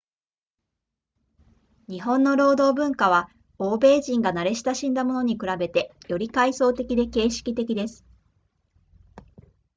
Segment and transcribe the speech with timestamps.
[1.87, 8.03] 日本の労働文化は欧米人が慣れ親しんだものに比べてより階層的で形式的です